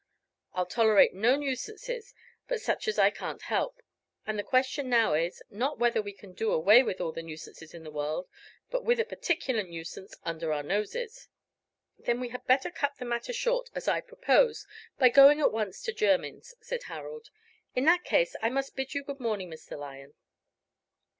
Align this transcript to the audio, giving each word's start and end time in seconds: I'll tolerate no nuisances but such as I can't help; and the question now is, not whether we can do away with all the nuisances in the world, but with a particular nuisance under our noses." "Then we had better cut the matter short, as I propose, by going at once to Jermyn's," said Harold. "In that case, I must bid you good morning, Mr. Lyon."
I'll 0.55 0.65
tolerate 0.65 1.13
no 1.13 1.35
nuisances 1.35 2.15
but 2.47 2.59
such 2.59 2.87
as 2.87 2.97
I 2.97 3.11
can't 3.11 3.43
help; 3.43 3.83
and 4.25 4.39
the 4.39 4.43
question 4.43 4.89
now 4.89 5.13
is, 5.13 5.43
not 5.51 5.77
whether 5.77 6.01
we 6.01 6.11
can 6.11 6.33
do 6.33 6.51
away 6.51 6.81
with 6.81 6.99
all 6.99 7.11
the 7.11 7.21
nuisances 7.21 7.75
in 7.75 7.83
the 7.83 7.91
world, 7.91 8.27
but 8.71 8.83
with 8.83 8.99
a 8.99 9.05
particular 9.05 9.61
nuisance 9.61 10.15
under 10.25 10.51
our 10.53 10.63
noses." 10.63 11.27
"Then 11.99 12.19
we 12.19 12.29
had 12.29 12.47
better 12.47 12.71
cut 12.71 12.93
the 12.97 13.05
matter 13.05 13.31
short, 13.31 13.69
as 13.75 13.87
I 13.87 14.01
propose, 14.01 14.65
by 14.97 15.09
going 15.09 15.39
at 15.39 15.51
once 15.51 15.83
to 15.83 15.93
Jermyn's," 15.93 16.55
said 16.61 16.81
Harold. 16.85 17.29
"In 17.75 17.85
that 17.85 18.03
case, 18.03 18.35
I 18.41 18.49
must 18.49 18.75
bid 18.75 18.95
you 18.95 19.03
good 19.03 19.19
morning, 19.19 19.51
Mr. 19.51 19.77
Lyon." 19.77 20.15